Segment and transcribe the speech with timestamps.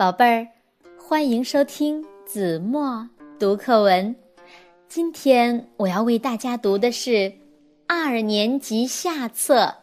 [0.00, 0.48] 宝贝儿，
[0.98, 3.06] 欢迎收听子墨
[3.38, 4.16] 读课文。
[4.88, 7.30] 今天我要为大家读的是
[7.86, 9.74] 二年级下册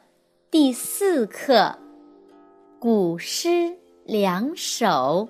[0.49, 1.53] 第四课
[2.79, 5.29] 《古诗两首》。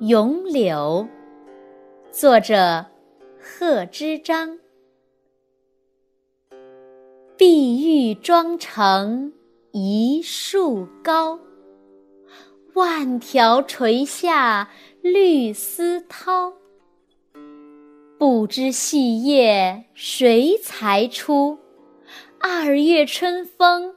[0.08, 1.06] 《咏柳》，
[2.10, 2.84] 作者
[3.38, 4.58] 贺知章。
[7.36, 9.32] 碧玉妆成
[9.70, 11.38] 一树高。
[12.74, 14.70] 万条垂下
[15.02, 16.54] 绿丝绦，
[18.18, 21.58] 不知细叶谁裁出？
[22.38, 23.94] 二月春风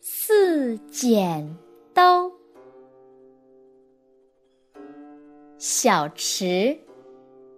[0.00, 1.56] 似剪
[1.94, 2.30] 刀。
[5.56, 6.78] 小池，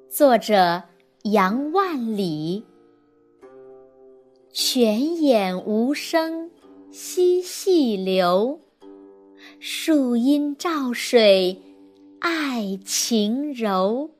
[0.08, 0.84] 作者
[1.24, 2.64] 杨万里。
[4.52, 6.48] 泉眼无声
[6.92, 8.60] 惜细流。
[9.58, 11.60] 树阴照水，
[12.20, 14.10] 爱晴柔。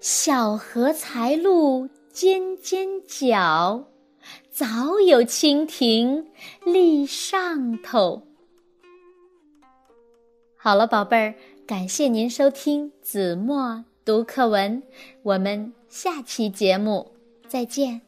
[0.00, 3.88] 小荷才露尖尖角，
[4.50, 6.26] 早有蜻蜓
[6.64, 8.22] 立上头。
[10.56, 11.34] 好了，宝贝儿，
[11.66, 14.82] 感谢您收听子墨读课文，
[15.22, 17.12] 我们下期节目
[17.48, 18.00] 再见。